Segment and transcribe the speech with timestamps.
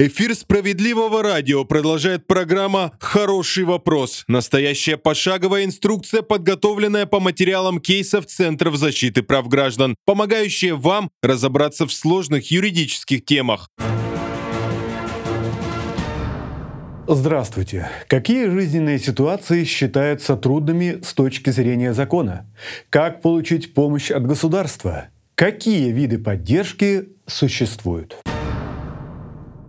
[0.00, 4.22] Эфир справедливого радио продолжает программа «Хороший вопрос».
[4.28, 11.92] Настоящая пошаговая инструкция, подготовленная по материалам кейсов Центров защиты прав граждан, помогающая вам разобраться в
[11.92, 13.68] сложных юридических темах.
[17.08, 17.90] Здравствуйте.
[18.06, 22.46] Какие жизненные ситуации считаются трудными с точки зрения закона?
[22.88, 25.08] Как получить помощь от государства?
[25.34, 28.16] Какие виды поддержки существуют?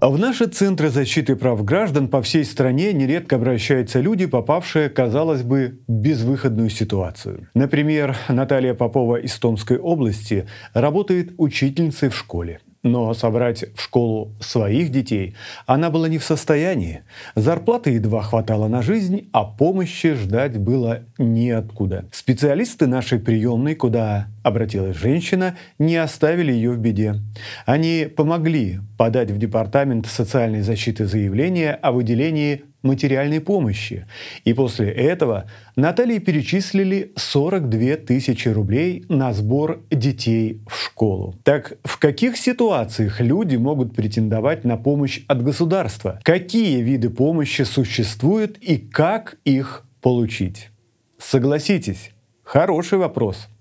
[0.00, 5.80] В наши центры защиты прав граждан по всей стране нередко обращаются люди, попавшие, казалось бы,
[5.88, 7.48] в безвыходную ситуацию.
[7.54, 12.60] Например, Наталья Попова из Томской области работает учительницей в школе.
[12.86, 15.34] Но собрать в школу своих детей
[15.66, 17.02] она была не в состоянии.
[17.34, 22.04] Зарплаты едва хватало на жизнь, а помощи ждать было неоткуда.
[22.12, 27.16] Специалисты нашей приемной, куда обратилась женщина, не оставили ее в беде.
[27.64, 34.06] Они помогли подать в Департамент социальной защиты заявление о выделении материальной помощи.
[34.44, 41.34] И после этого Наталье перечислили 42 тысячи рублей на сбор детей в школу.
[41.42, 46.20] Так в каких ситуациях люди могут претендовать на помощь от государства?
[46.22, 50.70] Какие виды помощи существуют и как их получить?
[51.18, 53.48] Согласитесь, хороший вопрос–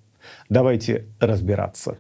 [0.50, 1.98] Давайте разбираться.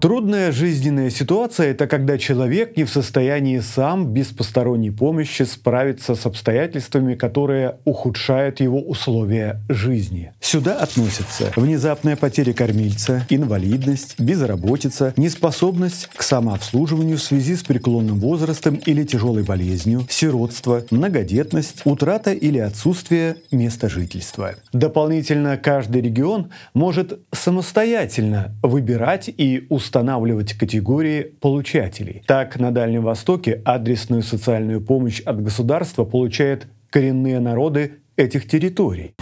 [0.00, 6.24] Трудная жизненная ситуация– это когда человек не в состоянии сам, без посторонней помощи, справиться с
[6.24, 10.32] обстоятельствами, которые ухудшают его условия жизни.
[10.40, 18.76] Сюда относятся внезапная потеря кормильца, инвалидность, безработица, неспособность к самообслуживанию в связи с преклонным возрастом
[18.76, 24.54] или тяжелой болезнью, сиротство, многодетность, утрата или отсутствие места жительства.
[24.72, 32.22] Дополнительно каждый регион может самостоятельно выбирать и устанавливать устанавливать категории получателей.
[32.28, 39.14] Так, на Дальнем Востоке адресную социальную помощь от государства получают коренные народы этих территорий.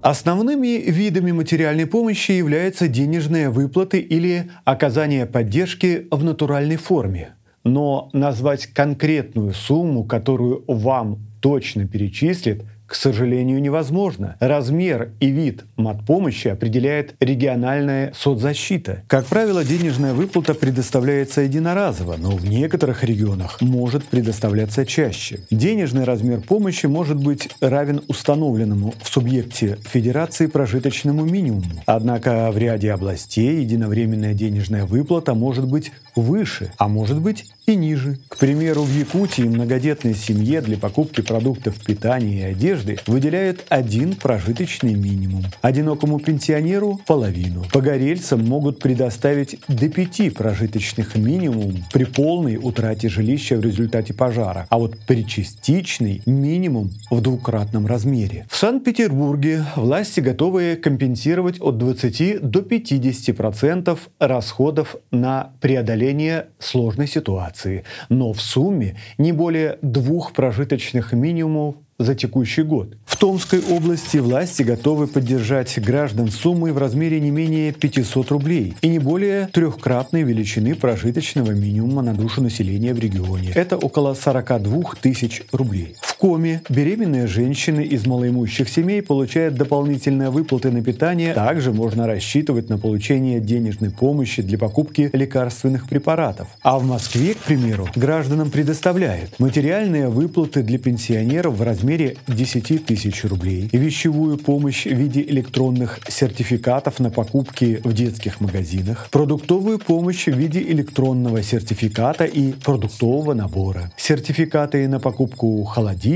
[0.00, 7.34] Основными видами материальной помощи являются денежные выплаты или оказание поддержки в натуральной форме.
[7.62, 14.36] Но назвать конкретную сумму, которую вам точно перечислят, к сожалению, невозможно.
[14.38, 19.02] Размер и вид матпомощи определяет региональная соцзащита.
[19.06, 25.40] Как правило, денежная выплата предоставляется единоразово, но в некоторых регионах может предоставляться чаще.
[25.50, 31.82] Денежный размер помощи может быть равен установленному в субъекте федерации прожиточному минимуму.
[31.86, 38.18] Однако в ряде областей единовременная денежная выплата может быть выше, а может быть и ниже.
[38.28, 44.94] К примеру, в Якутии многодетной семье для покупки продуктов питания и одежды выделяют один прожиточный
[44.94, 45.44] минимум.
[45.60, 47.64] Одинокому пенсионеру– половину.
[47.72, 54.78] Погорельцам могут предоставить до пяти прожиточных минимум при полной утрате жилища в результате пожара, а
[54.78, 58.46] вот при частичный– минимум в двукратном размере.
[58.50, 68.32] В Санкт-Петербурге власти готовы компенсировать от 20 до 50% расходов на преодоление сложной ситуации но
[68.32, 72.96] в сумме не более двух прожиточных минимумов за текущий год.
[73.04, 78.88] В Томской области власти готовы поддержать граждан суммой в размере не менее 500 рублей и
[78.88, 83.52] не более трехкратной величины прожиточного минимума на душу населения в регионе.
[83.54, 85.96] Это около 42 тысяч рублей.
[86.00, 91.34] В Коме беременные женщины из малоимущих семей получают дополнительные выплаты на питание.
[91.34, 96.46] Также можно рассчитывать на получение денежной помощи для покупки лекарственных препаратов.
[96.62, 102.86] А в Москве, к примеру, гражданам предоставляют материальные выплаты для пенсионеров в размере размере 10
[102.86, 110.26] тысяч рублей, вещевую помощь в виде электронных сертификатов на покупки в детских магазинах, продуктовую помощь
[110.26, 116.11] в виде электронного сертификата и продуктового набора, сертификаты на покупку холодильника,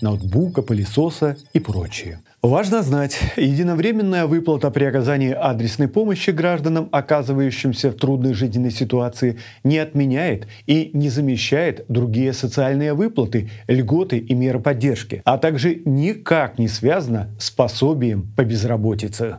[0.00, 2.20] ноутбука, пылесоса и прочее.
[2.42, 9.78] Важно знать, единовременная выплата при оказании адресной помощи гражданам, оказывающимся в трудной жизненной ситуации, не
[9.78, 16.68] отменяет и не замещает другие социальные выплаты, льготы и меры поддержки, а также никак не
[16.68, 19.38] связана с пособием по безработице.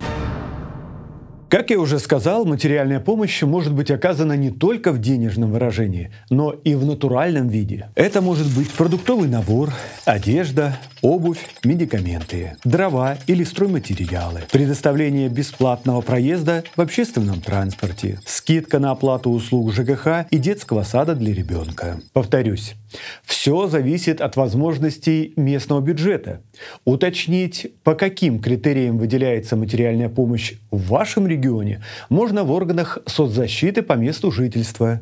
[1.55, 6.51] Как я уже сказал, материальная помощь может быть оказана не только в денежном выражении, но
[6.51, 7.87] и в натуральном виде.
[7.95, 9.71] Это может быть продуктовый набор,
[10.03, 19.29] одежда, обувь, медикаменты, дрова или стройматериалы, предоставление бесплатного проезда в общественном транспорте, скидка на оплату
[19.29, 22.01] услуг ЖКХ и детского сада для ребенка.
[22.11, 22.75] Повторюсь,
[23.23, 26.41] все зависит от возможностей местного бюджета.
[26.85, 33.93] Уточнить, по каким критериям выделяется материальная помощь в вашем регионе, можно в органах соцзащиты по
[33.93, 35.01] месту жительства.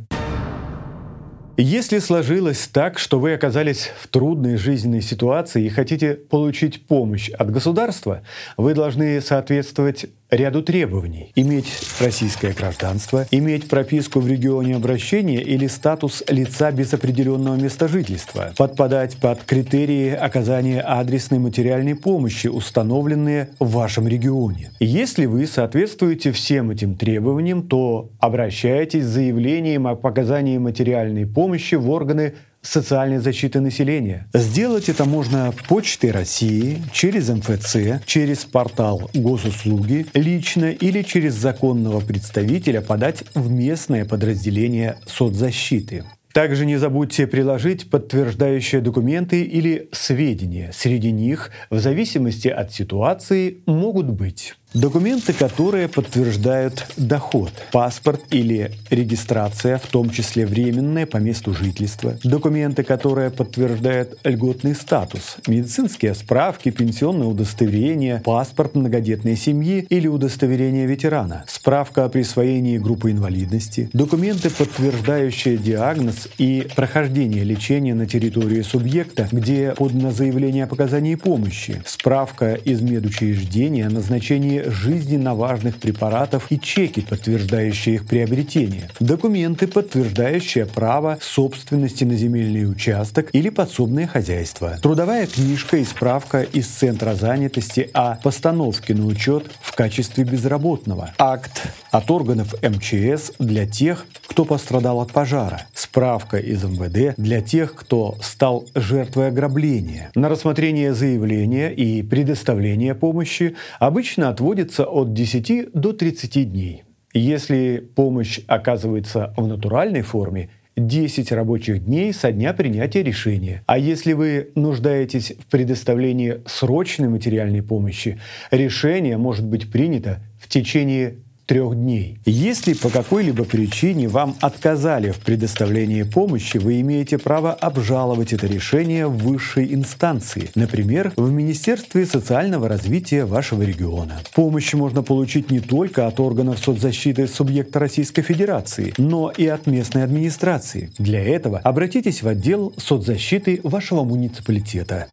[1.56, 7.52] Если сложилось так, что вы оказались в трудной жизненной ситуации и хотите получить помощь от
[7.52, 8.24] государства,
[8.58, 11.32] вы должны соответствовать ряду требований.
[11.36, 11.68] Иметь
[12.00, 19.18] российское гражданство, иметь прописку в регионе обращения или статус лица без определенного места жительства, подпадать
[19.18, 24.72] под критерии оказания адресной материальной помощи, установленные в вашем регионе.
[24.80, 31.90] Если вы соответствуете всем этим требованиям, то обращайтесь с заявлением о показании материальной помощи в
[31.90, 32.34] органы
[32.64, 34.28] социальной защиты населения.
[34.34, 42.82] Сделать это можно почтой России, через МФЦ, через портал госуслуги, лично или через законного представителя
[42.82, 46.06] подать в местное подразделение соцзащиты.
[46.34, 50.72] Также не забудьте приложить подтверждающие документы или сведения.
[50.74, 59.78] Среди них, в зависимости от ситуации, могут быть Документы, которые подтверждают доход, паспорт или регистрация,
[59.78, 67.28] в том числе временная по месту жительства, документы, которые подтверждают льготный статус, медицинские справки, пенсионное
[67.28, 76.28] удостоверение, паспорт многодетной семьи или удостоверение ветерана, справка о присвоении группы инвалидности, документы, подтверждающие диагноз
[76.40, 83.86] и прохождение лечения на территории субъекта, где подано заявление о показании помощи, справка из медучреждения
[83.86, 92.16] о назначении жизненно важных препаратов и чеки, подтверждающие их приобретение, документы, подтверждающие право собственности на
[92.16, 99.06] земельный участок или подсобное хозяйство, трудовая книжка и справка из Центра занятости о постановке на
[99.06, 101.62] учет в качестве безработного, акт
[101.92, 108.18] от органов МЧС для тех, кто пострадал от пожара, справка из МВД для тех, кто
[108.22, 110.12] стал жертвой ограбления.
[110.16, 116.84] На рассмотрение заявления и предоставление помощи обычно отводится отводится от 10 до 30 дней.
[117.14, 123.64] Если помощь оказывается в натуральной форме, 10 рабочих дней со дня принятия решения.
[123.68, 128.20] А если вы нуждаетесь в предоставлении срочной материальной помощи,
[128.52, 132.20] решение может быть принято в течение трех дней.
[132.26, 139.08] Если по какой-либо причине вам отказали в предоставлении помощи, вы имеете право обжаловать это решение
[139.08, 144.20] в высшей инстанции, например, в Министерстве социального развития вашего региона.
[144.34, 150.04] Помощь можно получить не только от органов соцзащиты субъекта Российской Федерации, но и от местной
[150.04, 150.92] администрации.
[150.98, 155.08] Для этого обратитесь в отдел соцзащиты вашего муниципалитета.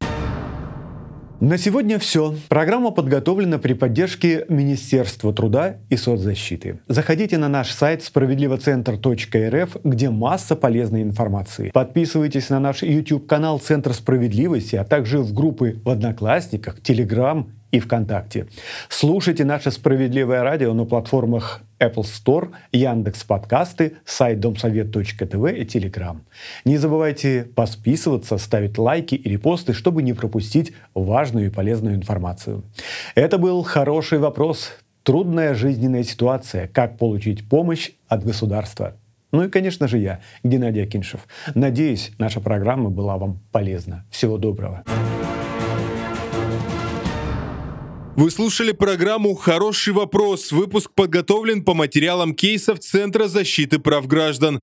[1.40, 2.34] На сегодня все.
[2.50, 6.80] Программа подготовлена при поддержке Министерства труда и соцзащиты.
[6.86, 11.70] Заходите на наш сайт справедливоцентр.рф, где масса полезной информации.
[11.72, 18.46] Подписывайтесь на наш YouTube-канал Центр справедливости, а также в группы в Одноклассниках, Telegram и ВКонтакте.
[18.88, 26.18] Слушайте наше «Справедливое радио» на платформах Apple Store, Яндекс Подкасты, сайт домсовет.тв и Telegram.
[26.64, 32.64] Не забывайте подписываться, ставить лайки и репосты, чтобы не пропустить важную и полезную информацию.
[33.14, 34.72] Это был хороший вопрос.
[35.02, 36.68] Трудная жизненная ситуация.
[36.68, 38.96] Как получить помощь от государства?
[39.32, 41.26] Ну и, конечно же, я, Геннадий Акиншев.
[41.54, 44.04] Надеюсь, наша программа была вам полезна.
[44.10, 44.84] Всего доброго.
[48.20, 50.52] Вы слушали программу «Хороший вопрос».
[50.52, 54.58] Выпуск подготовлен по материалам кейсов Центра защиты прав граждан.